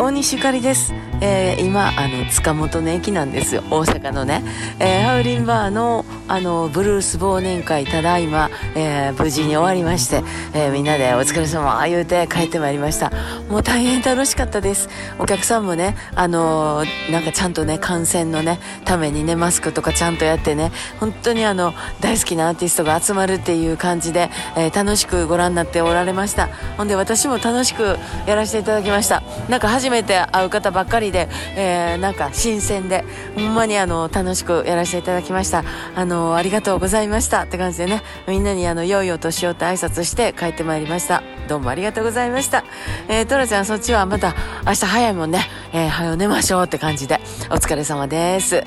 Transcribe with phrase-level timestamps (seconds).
[0.00, 3.64] 大西ゆかりです、えー、今あの塚本の駅なんですよ。
[3.68, 4.44] 大阪のね、
[4.78, 10.22] えー、ハウリンバーのあのブルース忘年会ただいま、えー、無事に終わりまして、
[10.52, 13.10] えー、みんなでお疲れ様言うて帰ってまいりました。
[13.48, 14.88] もう大変楽しかったです。
[15.18, 20.70] お客さんもねあのー、なんかちゃんとね感染のねためにねマスクとかちゃんとやってね
[21.00, 26.48] 本当にあの大好きなアーティストが集まるっていう感じで、えー、楽しくご覧になっておられました。
[26.76, 29.22] ほんで私も楽しくやらせていただきました。
[29.48, 33.04] なんか初めて会う方ばっかりで、えー、なんか新鮮で
[33.34, 35.64] ほんまにあの楽しくやらせていただきました。
[35.94, 37.42] あのありがとうございました。
[37.42, 41.22] って感じでねみんなにあの良いお年をって挨拶して帰ってまいりました。
[41.48, 42.64] どうもありがとうございました。
[43.08, 44.34] えー、トラちゃんそっちはまた
[44.66, 45.46] 明日早いもんね。
[45.72, 47.20] えー、早寝ましょうって感じで。
[47.50, 48.64] お疲れ様です。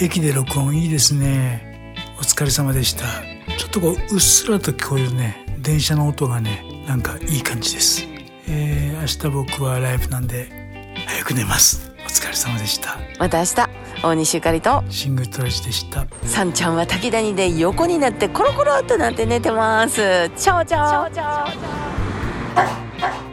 [0.00, 1.94] 駅で録音いいですね。
[2.18, 3.04] お疲れ様でした。
[3.56, 5.44] ちょっとこううっすらと聞こえるね。
[5.58, 8.06] 電車の音がねなんかいい感じです。
[8.46, 10.48] えー、明日僕はライブなんで
[11.06, 11.87] 早く寝ます。
[12.08, 12.96] お疲れ様でした。
[13.18, 13.68] また明日
[14.02, 14.82] 大西ゆかりと。
[14.88, 16.06] シングルトラジでした。
[16.24, 20.30] さんちゃんは滝谷で横になってコロコロっとなって寝てます。
[20.30, 21.02] ちャオちャ
[23.24, 23.27] オ。